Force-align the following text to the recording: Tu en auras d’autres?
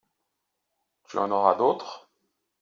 Tu 1.03 1.19
en 1.19 1.29
auras 1.29 1.53
d’autres? 1.53 2.09